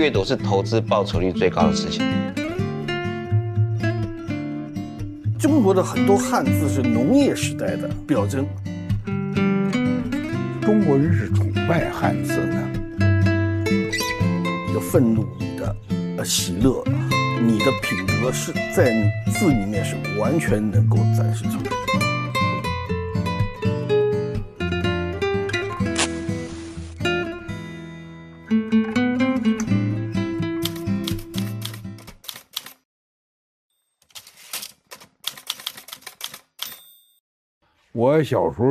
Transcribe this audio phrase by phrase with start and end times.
[0.00, 2.02] 阅读是投资报酬率最高的事情。
[5.38, 8.44] 中国的很多汉字是农业时代的表征。
[10.60, 12.60] 中国人是崇拜汉字的。
[14.66, 16.82] 你的愤怒，你的喜乐，
[17.40, 18.92] 你的品德是在
[19.30, 21.70] 字里面是完全能够展示出来的。
[37.94, 38.66] 我小时候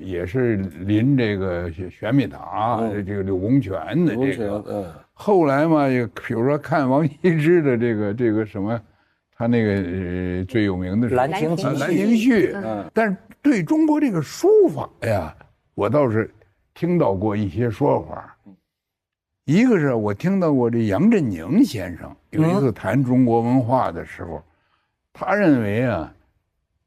[0.00, 4.64] 也是临这个玄秘塔，这个柳公权的这个。
[4.68, 4.86] 嗯。
[5.12, 8.80] 后来嘛，也比如说看王羲之的这个这个什么，
[9.36, 11.66] 他那个呃最有名的是《兰亭序》。
[11.80, 12.52] 兰亭序。
[12.54, 12.88] 嗯。
[12.94, 15.34] 但是对中国这个书法呀，
[15.74, 16.32] 我倒是
[16.72, 18.36] 听到过一些说法。
[19.44, 24.40] 一个是我听到过这杨振宁先生有一次谈中国文化的时候，
[25.12, 26.14] 他认为啊，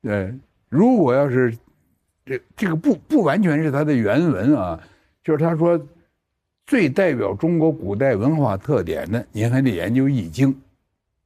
[0.03, 0.33] 呃，
[0.69, 1.53] 如果要是。
[2.23, 4.79] 这这个不不完全是他的原文啊，
[5.23, 5.79] 就是他说，
[6.67, 10.53] 最代表中国古代文化特点的，您还得研究《易经》。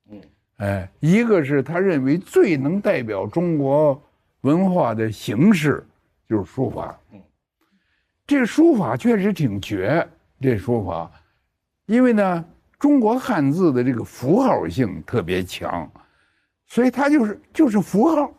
[0.09, 0.21] 嗯，
[0.57, 4.01] 哎，一个是他认为最能代表中国
[4.41, 5.85] 文化的形式，
[6.29, 6.97] 就是书法。
[7.11, 7.21] 嗯，
[8.25, 10.07] 这书法确实挺绝，
[10.39, 11.11] 这书法，
[11.87, 12.45] 因为呢，
[12.79, 15.91] 中国汉字的这个符号性特别强，
[16.67, 18.31] 所以它就是就是符号。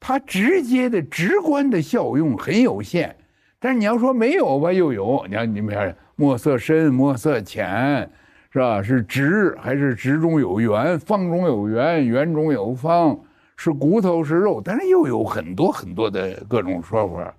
[0.00, 3.14] 它直接的、直观的效用很有限，
[3.58, 5.24] 但是你要说没有吧，又有。
[5.28, 8.08] 你看，你们看，墨色深，墨色浅，
[8.52, 8.82] 是吧？
[8.82, 13.18] 是直还是直中有圆，方中有圆，圆中有方，
[13.56, 17.34] 是骨头是肉，但是又有很多很多的各种说法。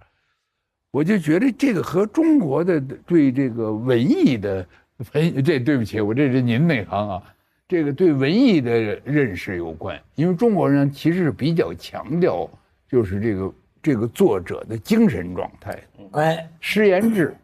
[0.92, 4.66] 我就觉得这个和中国的对这个文艺的
[5.14, 7.24] 文，这对不起，我这是您那行啊。
[7.70, 12.50] 这个对文艺的认识有关，因为中国人其实是比较强调，
[12.88, 15.80] 就是这个这个作者的精神状态。
[16.14, 17.36] 哎，诗言志，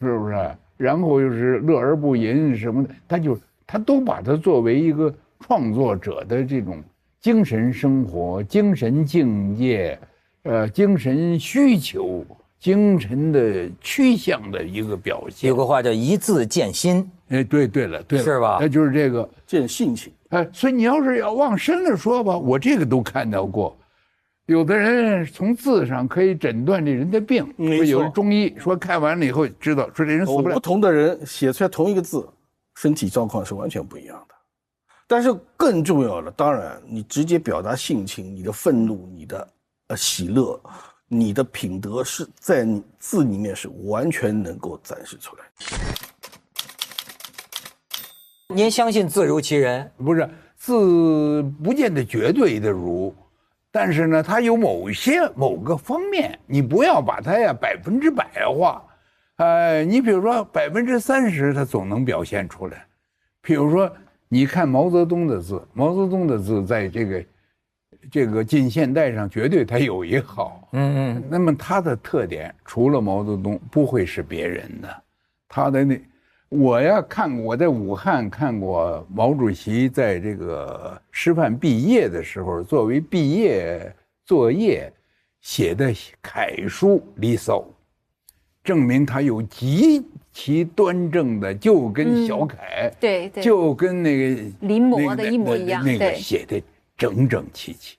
[0.00, 0.56] 是不是？
[0.76, 6.80] 然后又是乐而不淫什么的，他就他都把它作为一个创作者的这种
[7.20, 9.98] 精神生活、精神境界，
[10.44, 12.24] 呃，精神需求、
[12.58, 15.48] 精神的趋向的一个表现。
[15.48, 17.10] 有个话叫“一字见心”。
[17.28, 18.58] 哎，对对了，对了，是吧？
[18.60, 20.12] 那就是这个见性情。
[20.30, 23.76] 哎，所以你要是要往深了说吧，我这个都看到过，
[24.46, 27.46] 有的人从字上可以诊断这人的病。
[27.58, 30.54] 有的中医说看完了以后知道，说这人死不了。
[30.54, 32.28] 不同的人写出来同一个字，
[32.76, 34.34] 身体状况是完全不一样的。
[35.08, 39.48] 但是更重要的，当然你直接表达性情，你的愤怒，你的
[39.88, 40.60] 呃喜乐，
[41.08, 42.66] 你的品德是在
[42.98, 45.44] 字里面是完全能够展示出来。
[48.48, 49.90] 您相信字如其人？
[49.98, 53.14] 不是字不见得绝对的如，
[53.70, 58.82] 但是呢，它有某些某个方面，你不要把它呀百分之百化。
[59.36, 62.86] 呃，你比如说百分之三十，它总能表现出来。
[63.42, 63.88] 比如说，
[64.28, 67.22] 你看毛泽东的字，毛泽东的字在这个
[68.10, 70.68] 这个近现代上绝对他有一好。
[70.72, 71.24] 嗯嗯。
[71.28, 75.02] 那么他的特点，除了毛泽东，不会是别人的。
[75.48, 76.00] 他的那。
[76.48, 83.92] 我呀，看我在武汉看过毛主席在这个师范毕业的时候，作为毕业
[84.24, 84.90] 作业
[85.40, 85.92] 写的
[86.22, 87.58] 楷书《离骚》，
[88.62, 96.62] 证明他有极其端正的，就跟小楷，对，就跟那个临摹的一模一样，那个写的
[96.96, 97.96] 整整齐齐。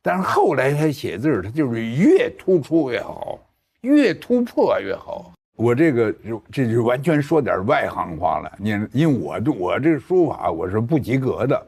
[0.00, 3.38] 但是后来他写字，他就是越突出越好，
[3.80, 5.32] 越突破越好。
[5.56, 8.52] 我这个就这就完全说点外行话了。
[8.58, 11.60] 你因为我我这书法我是不及格的。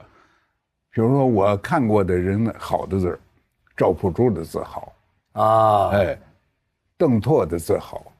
[0.93, 3.19] 比如说我看过的人好的字
[3.77, 4.93] 赵朴初的字好
[5.33, 6.19] 啊，哎，
[6.97, 8.13] 邓拓的字好。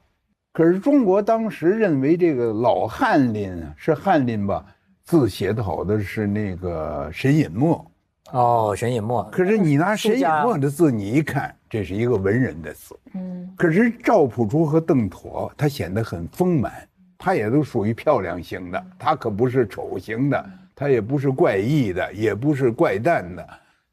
[0.53, 4.67] 可是中国当时认为这个老翰林是翰林吧，
[5.05, 7.85] 字写的好的是那个沈尹默。
[8.33, 9.23] 哦，沈尹默。
[9.31, 11.55] 可是你拿沈尹默的字，你一看。
[11.69, 16.73] 这是一个文人的字，嗯，可是赵朴初和邓妥，他显得很丰满，
[17.17, 23.49] 他也都属于漂亮型的，他可不是丑型的，他也不是怪异的，也不是怪诞的，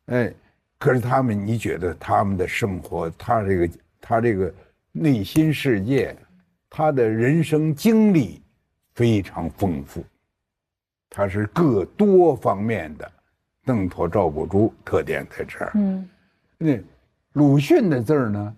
[0.08, 0.34] 哎，
[0.80, 3.70] 可是他们，你觉得他们的生活，他这个，
[4.02, 4.52] 他这个
[4.92, 6.18] 内心世界，
[6.68, 8.42] 他的人生经历
[8.96, 10.04] 非常丰富，
[11.12, 13.12] 他是各多方面的，
[13.68, 16.10] 邓拓、赵朴初特点在这儿，嗯，
[16.58, 16.80] 那。
[17.34, 18.56] 鲁迅的字儿呢？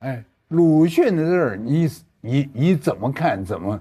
[0.00, 1.90] 哎，鲁迅的字儿，你
[2.20, 3.44] 你你怎么看？
[3.44, 3.80] 怎么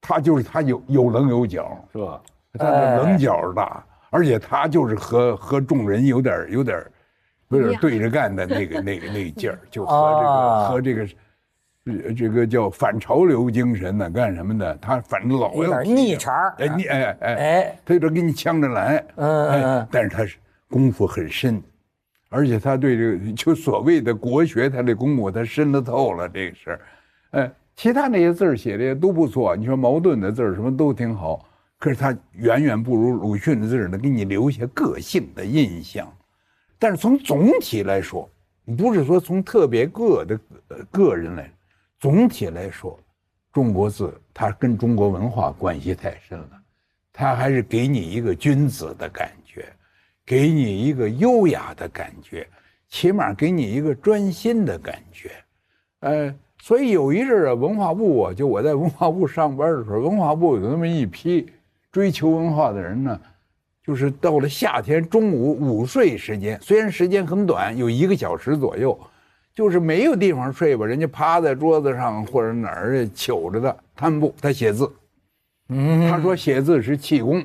[0.00, 2.22] 他就是他有有棱有角，是吧？
[2.52, 6.86] 他的棱角大，而且他就是和和众人有点有点
[7.48, 11.08] 有点对着干的那个那个那个劲儿，就和这啊个和这个。
[11.84, 14.74] 呃这个叫反潮流精神呢，干什么的？
[14.80, 20.36] 他反正老有点要逆茬儿哎，逆哎哎哎，他有点给你呛着来，嗯嗯但是他是
[20.70, 21.60] 功夫很深，
[22.28, 26.80] 而且他对这个就所谓的国学，他这功夫他深得透了这个事儿，
[27.32, 31.44] 哎，其他那些字儿写的也都不错，你说矛盾的字儿什么都挺好，
[31.78, 36.06] 可是他远远不如鲁迅的字儿呢，给你留下个性的印象。
[36.78, 38.28] 但是从总体来说，
[38.78, 41.50] 不是说从特别个的呃个人来，
[42.02, 42.98] 总体来说，
[43.52, 46.50] 中国字它跟中国文化关系太深了，
[47.12, 49.66] 它还是给你一个君子的感觉，
[50.26, 52.44] 给你一个优雅的感觉，
[52.88, 55.30] 起码给你一个专心的感觉，
[56.00, 61.48] 呃，所以有一阵儿啊，文化部啊，就我在文化部上班的时候，文化部有那么一批
[61.92, 63.20] 追求文化的人呢，
[63.86, 68.98] 就是到了夏天中午午睡时间，虽然时间很短，有一个小时左右，
[69.54, 74.90] 就是没有地方睡吧，人家趴在桌子上或者哪儿糗着的摊布，他写字。
[75.68, 77.44] 嗯，他说写字是气功，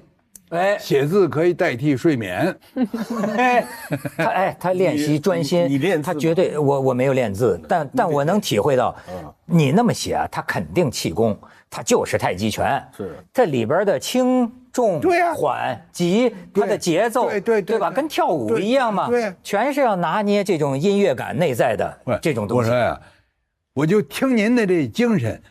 [0.49, 2.53] 哎写字可以代替睡眠。
[3.37, 3.65] 哎，
[4.17, 11.37] 他哎他练习专心，你你练字他绝对我我没有练字，但但我能体会到，嗯你那么写啊，他肯定气功，
[11.69, 17.89] 他就是太极拳，是这里边的轻重、对呀缓急，它的节奏，对对对吧？
[17.89, 22.79] 对跟跳舞一样嘛，对全是要拿捏这种音乐感内在的喂这种东西我说。
[22.79, 23.01] 呀，
[23.73, 25.41] 我就听您的这精神，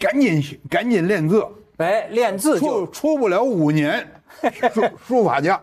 [0.00, 1.46] 赶紧学赶紧练字，
[1.76, 4.04] 哎，练字出就出不了五年，
[4.74, 5.60] 书书法家。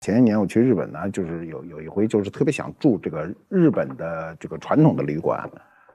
[0.00, 5.50] 前一年我去日本呢，就是有有一回就是特别想住这个日本的这个传统的旅馆，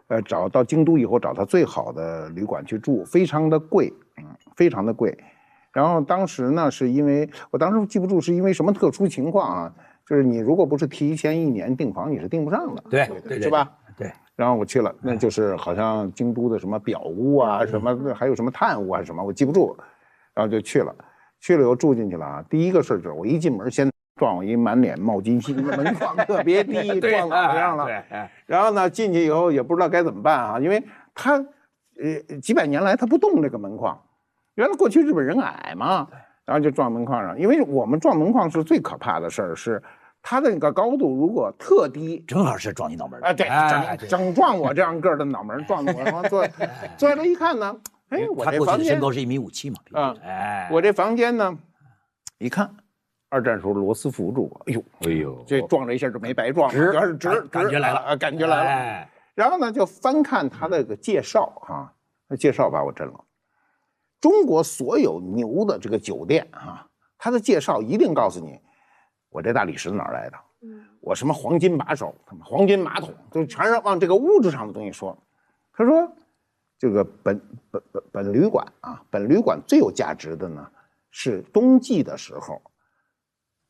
[0.08, 4.05] 呃，找到京都以后找到最好的旅馆去住，非常的贵，嗯，
[4.56, 5.18] 非常的贵。
[5.72, 9.74] 然后当时呢，是因为我当时记不住是因为什么特殊情况啊，
[10.08, 13.70] 就是你如果不是提前一年订房，你是订不上的，对对是吧？
[13.98, 14.12] 对。
[14.36, 19.76] 然后我去了，那就是好像京都的什么表屋啊，什么还有什么炭屋啊什么，我记不住，
[20.34, 20.94] 然后就去了。
[21.40, 27.88] 去了以后住进去了啊，第一个事儿就是我一进门先撞我一满脸冒金星，门框特别 低，撞脑袋上了。
[28.46, 30.84] 然后呢，进去以后也不知道该怎么办啊，因为
[31.14, 31.36] 他
[32.02, 33.98] 呃几百年来他不动这个门框，
[34.56, 36.08] 原来过去日本人矮嘛，
[36.46, 37.38] 然后就撞门框上。
[37.40, 39.82] 因为我们撞门框是最可怕的事儿，是
[40.22, 46.48] 它的那个高度如果特低，正好是撞你脑门儿啊，对，哎整整撞我这样个儿的脑门儿撞的我， 然后坐
[46.98, 47.76] 坐下来一看呢，
[48.10, 51.58] 哎，我他这房间过去的身高是一米五七嘛，啊哎，我这房间呢，
[52.38, 52.70] 一看，
[53.30, 58.70] 二战时候罗斯福住过，哎呦，哎呦，这撞了一下就没白撞，直主要是直感感觉来了啊，感觉来了。
[58.70, 61.92] 哎然后呢，就翻看他那个介绍哈、
[62.30, 63.25] 那介绍把我震了。
[64.26, 66.84] 中国所有牛的这个酒店啊，
[67.16, 68.60] 他的介绍一定告诉你，
[69.30, 70.38] 我这大理石哪儿来的，
[71.00, 75.16] 我什么黄金把手，他妈黄金马桶，就全是往这个物质上的东西说。
[75.72, 76.12] 他说，
[76.80, 77.40] 这个本
[77.70, 80.68] 本本本旅馆啊，本旅馆最有价值的呢，
[81.12, 82.60] 是冬季的时候，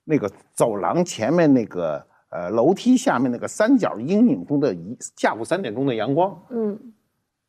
[0.05, 6.93] 那个走廊前面那个呃楼梯下面那个三角阴影中的一下午三点钟的阳光，嗯，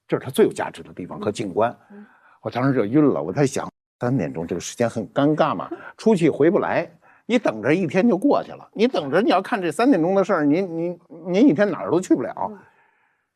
[0.09, 1.79] 这是它最有价值的地方和景观。
[2.47, 6.89] 我当时就晕了，我在想，三点钟这个时间很尴尬嘛，出去回不来，
[7.27, 12.53] 你等着一天就过去了，你等着你要看这三点钟的事儿，你你你一天哪儿都去不了。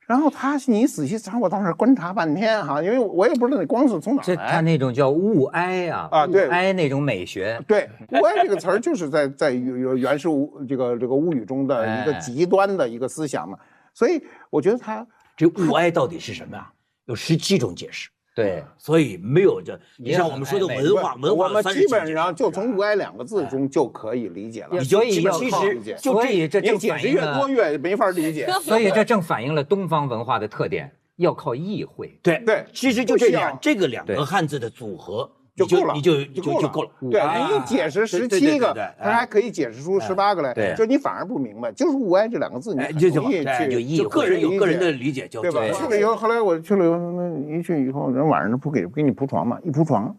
[0.07, 4.49] 然后他，你仔细想，我当时观察半天哈，因为我也不知道那光是从哪儿来。
[4.49, 13.59] 他那种叫物哀啊，啊对物哀那种美学，对，物哀这个词儿就是在在原原始物这个这个物语中的一个哎极端的一个思想嘛，
[13.93, 15.05] 所以我觉得他
[15.37, 16.71] 这物哀到底是什么呀？
[17.07, 24.69] 有十七种解释，对，所以没有这，你像我们说的文化，文化我们基本上就从“无爱”两个字中就可以理解了。
[24.73, 28.49] 你就所以要其靠实就所以这你正解释越反映了多越没法理解。
[28.63, 32.19] 所以这正反映了东方文化的特点，要靠意会。
[32.23, 36.90] 对对其实就这不需要两这个两对个汉字的组合你就够了，你就就够了，够了。
[37.11, 40.52] 对，啊你解释十七个他还可以解释出十八个来。
[40.55, 45.61] 对就你反而不明白，就是“物哀”这两个字，你就容易去哎就就个人有个人的理解，就对吧？
[45.73, 50.14] 去了以后，后来我去了以后，那一去以后，人晚上不给不给你铺床嘛，一铺床，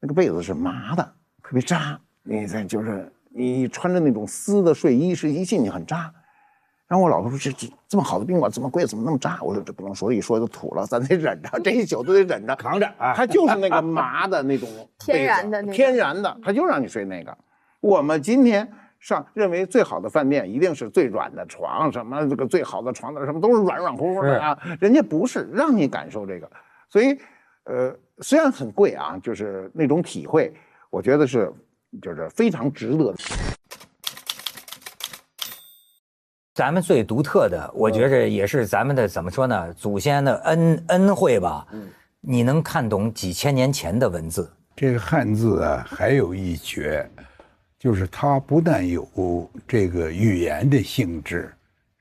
[0.00, 1.02] 那个被子是麻的，
[1.42, 1.98] 特别扎。
[2.22, 6.12] 你在就是你穿着那种丝的睡衣，是一进去很扎。
[6.90, 13.14] 然后我老婆说：“这这这么好的宾馆这么贵，怎么那么扎？”我说：“这不能说，一说就土了，咱得忍着，这一宿都得忍着。”扛着啊。
[13.14, 14.68] 它就是那个麻的那种
[14.98, 17.32] 天然的那种天然的，它就让你睡那个。
[17.78, 18.68] 我们今天
[18.98, 26.50] 上认为最好的饭店一定是最软的床，什么这个最好的床单什么都是软软乎乎的啊，人家不是让你感受这个，
[26.88, 27.16] 所以
[27.66, 30.52] 呃虽然很贵啊，就是那种体会，
[30.90, 31.52] 我觉得是
[32.02, 33.14] 就是非常值得的。
[36.60, 39.72] 咱们最独特的，我觉着也是咱们的怎么说呢？
[39.72, 41.66] 祖先的恩恩惠吧。
[41.72, 41.88] 嗯，
[42.20, 44.46] 你能看懂几千年前的文字？
[44.76, 47.08] 这个汉字啊，还有一绝，
[47.78, 51.50] 就是它不但有这个语言的性质，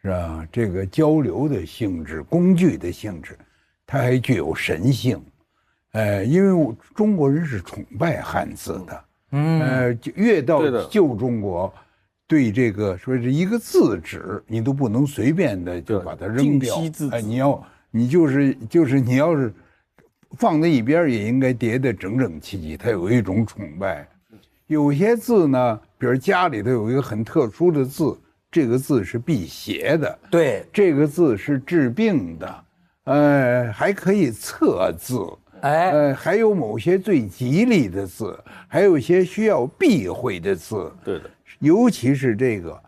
[0.01, 0.45] 是吧？
[0.51, 3.39] 这个交流的性质、工具的性质，
[3.87, 5.23] 它还具有神性。
[5.93, 11.73] 呃，因为中国人是崇拜汉字的，嗯，呃，越到旧中国，
[12.29, 19.51] 对这个说是一个字纸，你都不能随便的就把它扔掉敬惜字，哎，你要你就是就是你要是
[20.37, 24.07] 放在一边，也应该叠得整整齐齐，它有一种崇拜。
[24.67, 28.15] 有些字呢，比如家里头有一个很特殊的字，
[28.51, 32.63] 这个字是辟邪的，对，这个字是治病的，
[33.05, 35.17] 呃，还可以测字，
[35.61, 42.81] 哎，呃，还有某些最吉利的字，还有一些需要避讳的字，对的，尤其是这个，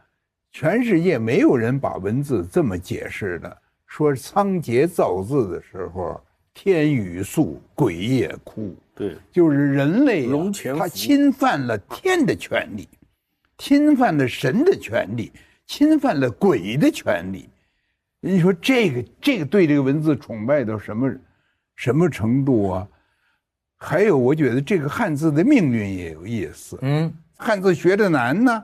[0.51, 3.57] 全世界没有人把文字这么解释的。
[3.85, 6.21] 说仓颉造字的时候，
[6.53, 10.29] 天雨粟，鬼夜哭，对，就是人类、
[10.77, 12.87] 他侵犯了天的权利，
[13.57, 15.31] 侵犯了神的权利，
[15.67, 17.49] 侵犯了鬼的权利。
[18.21, 21.13] 你说这个这个对这个文字崇拜到什么
[21.75, 22.87] 什么程度啊？
[23.75, 26.77] 还有，我觉得这个汉字的命运也有意思。
[26.81, 27.11] 嗯，
[27.41, 28.63] 汉字学的难呢，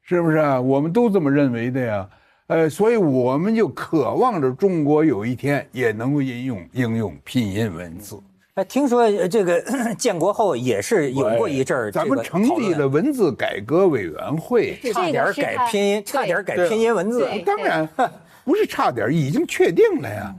[0.00, 0.58] 是不是啊？
[0.58, 2.08] 我们都这么认为的呀。
[2.46, 8.18] 呃，所以我们就渴望着中国有一天也能够应用应用拼音文字。
[8.54, 9.62] 哎，听说呃这个
[9.98, 17.28] 建国后也是有过一阵儿，咱们成立了，文字改革委员会，差点儿改拼音，差点儿改拼音文字。
[17.44, 17.86] 当然
[18.44, 20.34] 不是差点，已经确定了呀。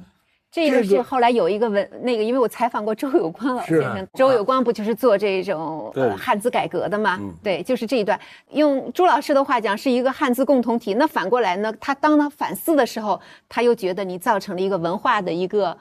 [0.66, 7.20] 这个是后来有一个文那个，因为我采访过周有光老先是生，周有光不就是做这种呃汉字改革的吗？
[7.44, 8.20] 对，就是这一段。
[8.52, 10.96] 用朱老师的话讲，是一个汉字共同体。
[10.96, 15.78] 那反过来呢，他当他反思的时候，他又觉得你造成了一个文化的一个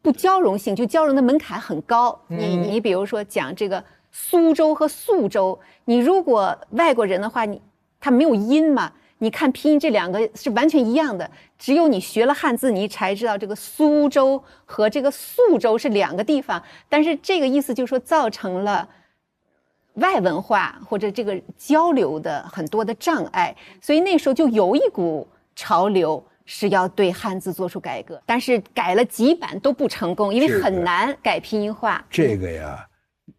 [0.00, 2.18] 不交融性，就交融的门槛很高。
[2.28, 7.60] 你你比如说讲这个苏州和宿州，你如果外国人的话，你
[8.00, 8.92] 他没有音嘛。
[9.22, 16.62] 你看拼音这两个是完全一样的，只有你学了汉字，你才知道这个苏州和这个宿州是两个地方。
[16.88, 18.88] 但是这个意思就是说，造成了
[19.94, 32.02] 外文化或者这个交流的很多的障碍，所以那时候就有一股潮流是要对汉字做出改革，但是改了几版都不成功，因为很难改拼音化。
[32.08, 32.86] 这个呀，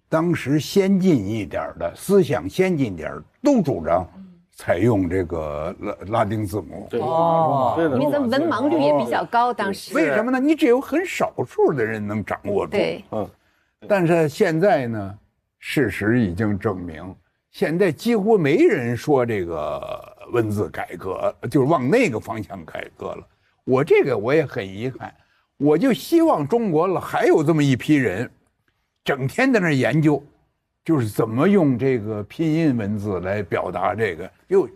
[0.08, 4.08] 当时先进一点的思想先进点儿都主张
[4.62, 6.86] 采用这个拉拉丁字母。
[6.88, 7.00] 对。
[7.02, 7.74] 哦。
[7.76, 7.98] 对的。
[7.98, 9.92] 因为咱文盲率也比较高，当时。
[9.96, 10.40] 为什么呢？
[10.40, 12.74] 你只有很少数的人能掌握住。
[12.74, 13.28] 对，嗯，
[13.88, 15.18] 但是现在呢，
[15.58, 17.16] 事实已经证明，
[17.50, 23.28] 现在几乎没人说这个文字改革，就是往那个方向改革了。
[23.64, 25.12] 我这个我也很遗憾，
[25.58, 28.30] 我就希望中国了还有这么一批人，
[29.04, 30.24] 整天在那儿研究，
[30.84, 34.70] 就是怎么用这个拼音文字来表达这个，就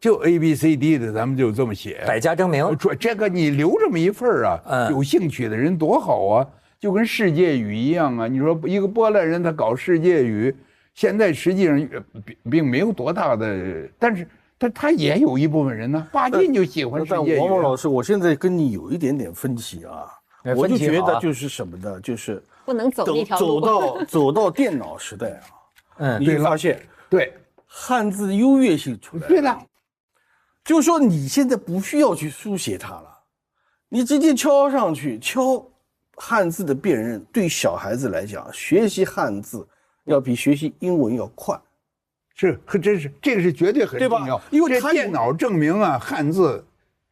[0.00, 2.02] 就 A B C D 的，咱们就这么写。
[2.06, 2.64] 百家争鸣。
[2.78, 6.46] 说这个你留这么一份儿啊，嗯有兴趣的人多好啊，
[6.78, 8.26] 就跟世界语一样啊。
[8.26, 10.54] 你说一个波兰人他搞世界语，
[10.94, 14.26] 现在实际上呃并并没有多大的，但是
[14.58, 17.40] 他他也有一部分人呢，华进就喜欢世但界语啊。
[17.42, 20.08] 王蒙老师，我现在跟你有一点点分歧啊，
[20.56, 22.00] 我就觉得就是什么呢？
[22.00, 23.60] 就是不能走走那条路。
[23.60, 25.42] 走到 走到电脑时代啊，
[25.96, 27.32] 嗯你会发现对
[27.66, 29.28] 汉字优越性出来了。
[29.28, 29.60] 对了，
[30.64, 33.18] 就是说你现在不需要去书写它了，
[33.88, 35.60] 你直接敲上去，敲
[36.14, 39.66] 汉字的辨认，对小孩子来讲，学习汉字
[40.04, 41.60] 要比学习英文要快。
[42.36, 46.64] 是很真是这个是绝对很对吧重要，这因为电脑证明啊，汉字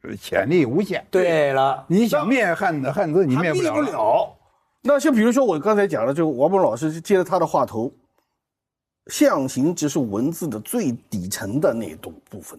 [0.02, 1.04] 呃潜力无限。
[1.10, 4.37] 对了，你想灭汉的汉字，你他灭不了不了。
[4.82, 7.92] 那像比如说我刚才讲的，这个王蒙老师接着他的话头，
[9.06, 12.58] 象形只是文字的最底层的那种部分，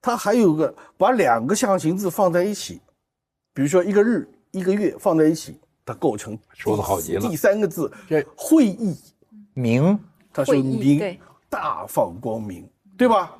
[0.00, 2.80] 它还有个把两个象形字放在一起，
[3.54, 8.96] 比如说一个日一个月放在一起，它构成说的好极了第三个字这会意，
[9.54, 9.98] 明
[10.32, 13.36] 它是会意明大放光明，对吧？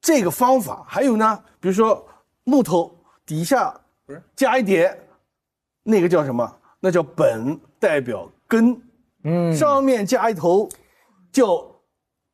[0.00, 2.06] 这个方法还有呢，比如说
[2.44, 3.74] 木头底下
[4.36, 4.96] 加一点，
[5.82, 6.56] 那个叫什么？
[6.80, 8.80] 那叫本，代表根。
[9.24, 10.68] 嗯，上面加一头
[11.32, 11.66] 叫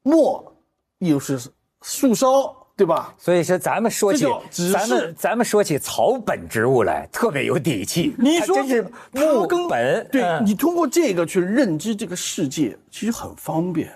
[0.02, 0.54] 末，
[0.98, 1.40] 又是
[1.80, 3.14] 树梢，对吧？
[3.16, 4.26] 所以说咱们说起
[4.72, 8.14] 咱们咱们说起草本植物来，特别有底气。
[8.18, 13.90] 你说它真是木根本，对嗯你通过这个去认知这个世界，其实很方便，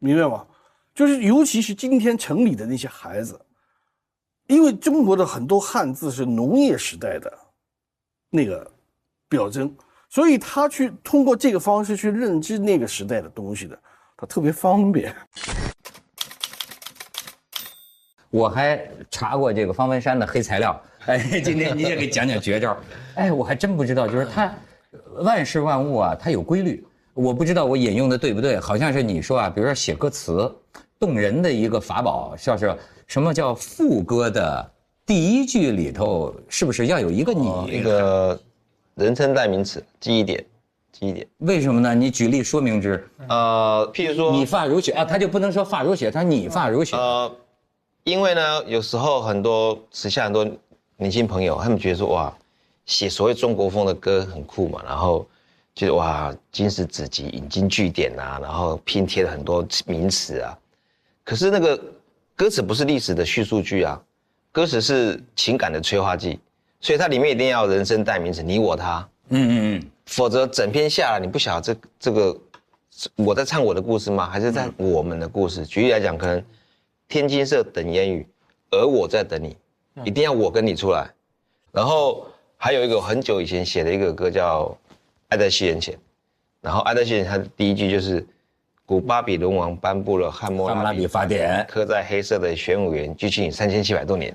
[0.00, 0.44] 明白吗？
[0.92, 3.38] 就是尤其是今天城里的那些孩子，
[4.48, 7.32] 因为中国的很多汉字是农业时代的
[8.30, 8.68] 那个
[9.28, 9.74] 表征，
[10.08, 13.78] 所以他去通过这个方式去认知那个时代的东西的，
[14.16, 15.14] 他特别方便。
[18.30, 18.80] 我还
[19.10, 22.76] 查过这个方文山的黑材料， 哎，今天你也给讲讲绝招。
[23.14, 24.52] 哎，我还真不知道，就是他
[25.20, 26.84] 万事万物啊，它有规律。
[27.14, 30.54] 我不知道我引用的对不对，好像是你说啊，比如说写歌词，
[30.98, 34.72] 动人的一个法宝，像是什么叫副歌的
[35.06, 37.48] 第一句里头，是不是要有一个你？
[37.48, 38.38] 哦一个
[38.96, 40.42] 人称代名词，记忆点，
[40.90, 41.26] 记忆点。
[41.38, 41.94] 为什么呢？
[41.94, 43.06] 你举例说明之。
[43.28, 46.96] 呃，譬如说，你发如雪啊，他就不能说发如雪，他说你发如雪。
[46.96, 47.30] 呃，
[48.04, 50.48] 因为呢，有时候很多时下很多
[50.96, 52.34] 年轻朋友，他们觉得说哇，
[52.86, 55.26] 写所谓中国风的歌很酷嘛，然后
[55.74, 60.58] 就是哇，经史子集、引经据典啊，然后拼贴了很多名词啊。
[61.22, 61.78] 可是那个
[62.34, 64.00] 歌词不是历史的叙述句啊，
[64.52, 66.40] 歌词是情感的催化剂，
[66.80, 69.08] 所以它里面一定要有人生代名词，你我他。
[69.28, 72.36] 嗯嗯嗯，否则整篇下来，你不晓得这这个
[73.16, 74.28] 我在唱我的故事吗？
[74.30, 75.66] 还是在我们的故事？
[75.66, 76.44] 举例来讲，可能
[77.08, 78.26] 天青色等烟雨，
[78.70, 79.56] 而我在等你，
[80.04, 81.10] 一定要我跟你出来。
[81.72, 84.64] 然后还有一个很久以前写的一个歌叫
[85.28, 85.94] 《爱在西元前》，
[86.60, 88.24] 然后《爱在西元前》它的第一句就是
[88.84, 94.32] 古巴比伦王颁布了汉谟拉比拉比法典刻在黑色的玄武岩，距今三千七百多年。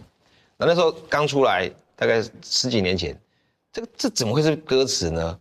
[0.58, 1.72] 那那时候刚出来，
[2.02, 3.16] 大概十几年前，
[3.72, 5.40] 这个这怎么会是歌词呢？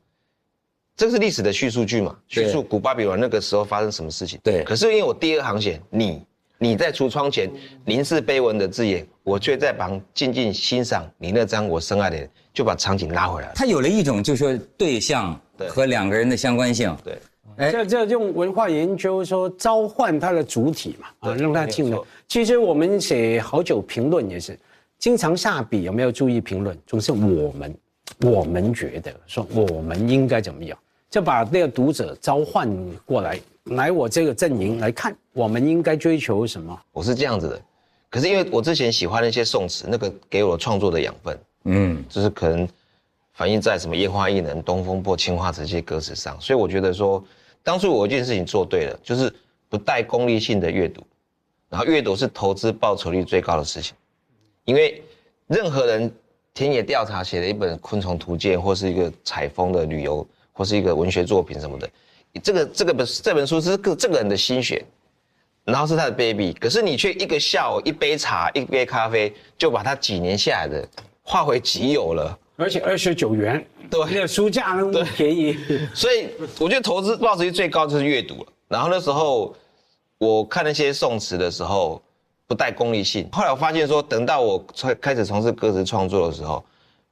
[0.94, 4.38] 这个是历史的叙述句嘛，叙述古巴比伦那个时候发生什么事情。
[4.42, 6.22] 对可是因为我第二行写你，
[6.58, 7.50] 你在橱窗前
[7.86, 13.54] 凝视碑文的字眼，我却在旁静静欣赏你那张我深爱的脸，就把场景拉回来了。
[13.54, 16.94] 他有了一种就是说对象对和两个人的相关性。
[17.02, 17.18] 对，
[17.56, 21.96] 哎这这用文化研究说召唤它的主体嘛，啊，对让它进来。
[22.28, 24.58] 其实我们写好久评论也是，
[25.00, 26.78] 经常下笔有没有注意评论？
[26.86, 27.74] 总是我们，
[28.20, 32.70] 我们觉得说我们应该怎么样，就把那个读者召唤
[33.06, 36.78] 过来，来我这个阵营来看，我们应该追求什么？
[36.92, 37.62] 我是这样子的。
[38.10, 42.68] 可是因为我之前喜欢那些宋词，那个给我创作的养分，嗯，就是可能
[43.32, 47.24] 反映在什么烟花易冷、东风破、青花瓷这些歌词上，所以我觉得说，
[47.62, 49.32] 当初我有一件事情做对了，就是
[49.70, 51.02] 不带功利性的阅读，
[51.70, 53.94] 然后阅读是投资报酬率最高的事情，
[54.70, 55.02] 因为
[55.48, 56.08] 任何人
[56.54, 61.90] 田野调查写的一本《昆虫图鉴》或是一个采风的旅游，或是一个文学作品什么的，
[62.40, 64.84] 这个这个本这本书是个这个人的心血，
[65.64, 70.88] 然后是他的 baby，可是你却一个下午一杯茶一杯咖啡就把他几年下来的
[71.20, 72.38] 化为己有了。
[72.54, 75.58] 而且二十九元，对那个书价那么便宜，
[75.92, 76.28] 所以
[76.60, 78.52] 我觉得投资报酬率最高就是阅读了。
[78.68, 79.52] 然后那时候
[80.18, 82.00] 我看那些宋词的时候，
[82.50, 83.28] 不带功利性。
[83.30, 86.64] 后来我发现说，等到我开开始从事歌词创作的时候，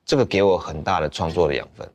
[0.04, 1.88] 这个给我很大的创作的养分。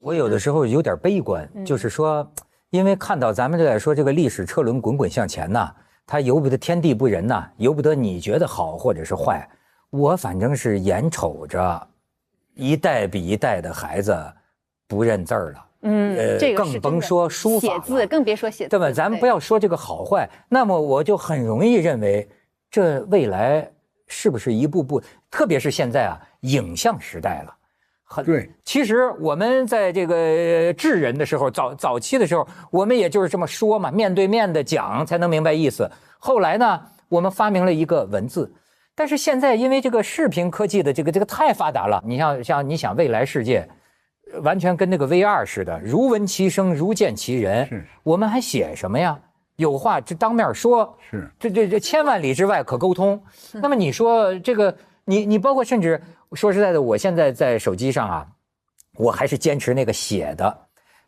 [0.00, 2.28] 我有的时候有点悲观，就是说，
[2.70, 5.72] 因为看到咱们这在说这个历史车轮滚滚向前呐，
[6.04, 9.48] 它由不得天地不仁呐，由不得你觉得好或者是坏，
[9.90, 11.88] 我反正是眼瞅着
[12.56, 14.12] 一代比一代的孩子
[14.88, 15.64] 不认字儿了。
[15.82, 18.90] 嗯，呃这个更甭说书法写字，更别说写字，对吧？
[18.90, 22.28] 咱们不要说这个好坏，那么我就很容易认为，
[22.70, 23.70] 这未来
[24.06, 27.54] 是不是一步步，特别是现在啊，影像时代了。
[28.04, 35.90] 很对，其实我们在这个智人的时候，早早期的时候，我们也就是这么说嘛，面对面的讲才能明白意思。
[36.18, 38.52] 后来呢，我们发明了一个文字，
[38.94, 43.74] 但是现在因为这个视频科技的这个这个太发达了，你像像你想未来世界，呃
[44.40, 47.66] 完全跟那个 VR 似的，如闻其声，如见其人。
[47.66, 49.18] 是我们还写什么呀？
[49.56, 53.22] 有话就当面说，是这这这千万里之外可沟通。
[53.52, 58.26] 那么你说这个，你你包括甚至说实在的，我现在在手机上啊，
[58.96, 60.58] 我还是坚持那个写的。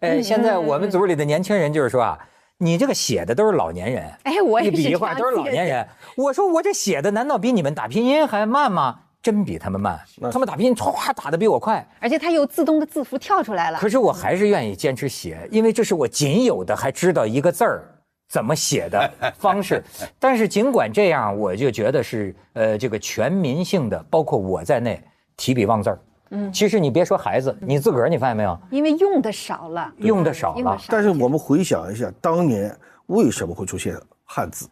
[0.01, 2.19] 哎，现在我们组里的年轻人就是说啊，
[2.59, 5.43] 你这个写的都是老年人，哎，我也一是这笔一画都是老。
[5.49, 5.89] 年人。
[6.17, 9.01] 我说我这写的难道比你们打拼音还慢吗？
[9.25, 9.99] 真比他们慢，
[10.31, 11.85] 他们打拼音唰打的比我快。
[11.99, 13.89] 而且它又自动的字符跳出来了可。
[13.89, 17.83] 是我还是愿意坚持写，因为这是我仅有的还知道一个字儿
[18.29, 19.11] 怎么写的
[19.41, 19.83] 方式。
[20.19, 25.03] 但是尽管这样，我就觉得是呃这个全民性的，包括我在内
[25.39, 25.99] 提笔忘字儿。
[26.29, 34.69] 嗯，其实你别说孩子，你自个儿你发现没有，因为用的少了，用的少了但是我们回想一下，当年为什么会出现汉字？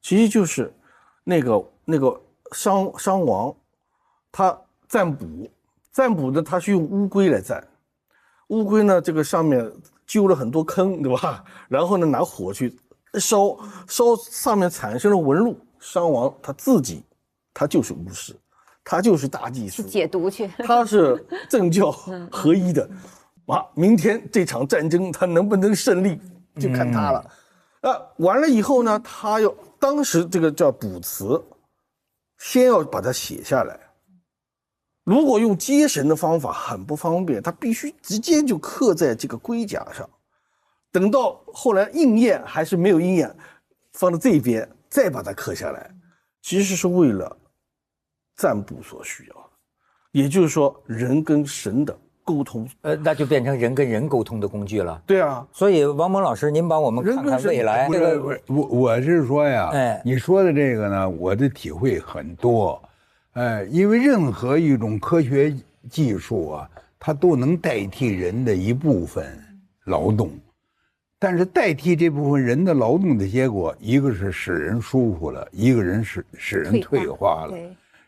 [0.00, 0.72] 其实就是
[1.24, 2.20] 那个那个
[2.52, 3.54] 商商王，
[4.30, 4.56] 他
[4.88, 5.50] 占卜，
[5.92, 7.66] 占卜的他是用乌龟来占，
[8.48, 9.70] 乌龟呢这个上面
[10.06, 11.44] 揪了很多坑，对吧？
[11.68, 12.76] 然后呢拿火去
[13.14, 13.56] 烧，
[13.88, 17.02] 烧上面产生了纹路，商王他自己
[17.54, 18.34] 他就是巫师，
[18.84, 21.90] 他就是大祭司，解读去，他是政教
[22.30, 22.88] 合一的。
[23.46, 26.18] 啊，明天这场战争他能不能胜利，
[26.60, 27.18] 就看他了。
[27.80, 31.42] 啊，完了以后呢，他又当时这个叫卜辞，
[32.42, 33.78] 先要把它写下来。
[35.04, 40.08] 如果用接神的方法很不方便，它必须直接就刻在这个龟甲上。
[40.90, 43.34] 等到后来应验还是没有应验，
[43.92, 45.88] 放到这边再把它刻下来，
[46.42, 47.34] 其实是为了
[48.34, 49.50] 占卜所需要的。
[50.10, 51.96] 也就是说，人跟神的。
[52.24, 55.02] 沟通，呃，那就变成人跟人沟通的工具了。
[55.06, 57.88] 对啊，所以王蒙老师，您帮我们看看未来。
[57.90, 62.80] 这个我我是说呀，哎，你说的这个呢，我的体会很多，
[63.32, 65.54] 哎，因为任何一种科学
[65.90, 69.26] 技术啊，它都能代替人的一部分
[69.86, 70.30] 劳动，
[71.18, 77.56] 但是代替这部分人的劳动的结果，一个是使人舒服了，一个人使使人退化了。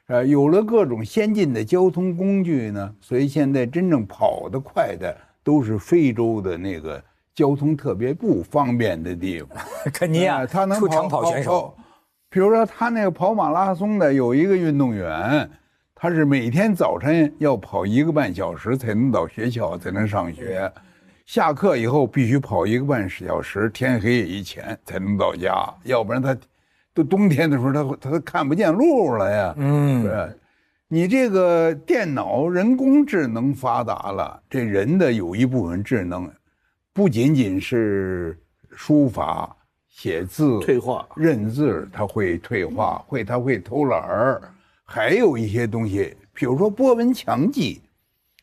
[0.09, 7.03] 呃，有了各种先进的交通工具呢，所以现在真正跑得快的都是非洲的那个
[7.35, 9.49] 交通特别不方便的地方。
[9.95, 11.75] 肯尼亚，他能跑长跑选手，
[12.29, 15.51] 比如说他那个跑马拉松的有一个运动员，
[15.95, 20.71] 他是每天早晨要跑一个半小时才能到学校才能上学，
[21.25, 26.37] 下课以后必须跑一个半小时，天黑以前才能到家，要不然他。
[26.95, 29.55] 都冬天的时候，他他都看不见路了呀。
[29.59, 30.33] 嗯，
[30.87, 36.31] 你这个电脑人工智能发达了，这人的有一部分智能，
[36.93, 38.39] 不仅仅是
[38.71, 39.57] 书法、
[39.89, 44.43] 写字、退化、认字，他会退化，会他会偷懒儿，
[44.85, 47.81] 还有一些东西，比如说波纹强记。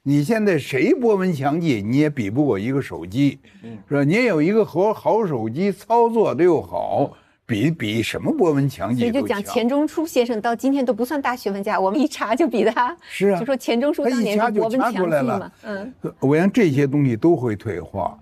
[0.03, 3.39] 你现在谁波纹强记，你也比不过一个手机，
[3.87, 4.03] 是吧？
[4.03, 7.15] 你有一个好好手机，操作的又好。
[7.51, 8.95] 比比什么博文强？
[8.95, 12.95] 所以就讲钱钟书先生到今天都不算大学问家，我们一查就比他。
[13.09, 15.51] 是啊，就说钱钟书当年是博文强记嘛。
[15.63, 18.17] 嗯，我想这些东西都会退化，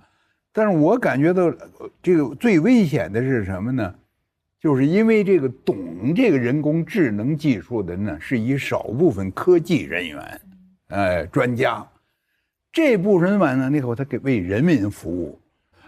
[0.52, 1.54] 但是我感觉到
[2.02, 3.94] 这个最危险的是什么呢？
[4.60, 10.42] 就是因为这个懂这个人工智能技术的呢，是以少部分科技人员，
[10.88, 11.88] 哎，专家，
[12.72, 15.40] 这部分完了以后，他给为人民服务，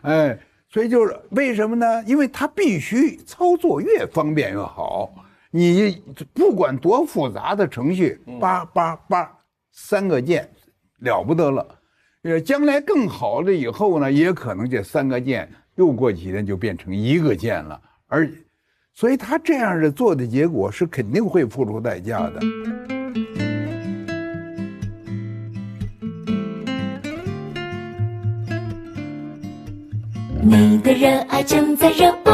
[0.04, 0.38] 哎。
[0.72, 2.04] 所以就是为什么呢？
[2.06, 5.14] 因为它必须操作越方便越好。
[5.52, 6.02] 你
[6.34, 9.30] 不管多复杂的程序，叭叭叭，
[9.74, 10.50] 三个键，
[11.00, 11.68] 了不得了。
[12.24, 17.82] 呃，将来更好了以后呢，也可能这三个键又过几天就变成一个键了。
[18.08, 18.32] 而，
[18.94, 22.40] 所以他这样的做的结果是肯定会付出代价的。
[30.43, 32.34] 你的热爱正在热播。